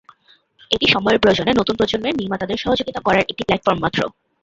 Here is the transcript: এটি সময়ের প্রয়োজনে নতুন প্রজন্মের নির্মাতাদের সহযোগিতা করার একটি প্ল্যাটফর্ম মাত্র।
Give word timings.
এটি 0.71 0.85
সময়ের 0.87 1.21
প্রয়োজনে 1.21 1.51
নতুন 1.53 1.75
প্রজন্মের 1.75 2.17
নির্মাতাদের 2.19 2.61
সহযোগিতা 2.63 2.99
করার 3.03 3.23
একটি 3.23 3.43
প্ল্যাটফর্ম 3.43 3.79
মাত্র। 3.81 3.99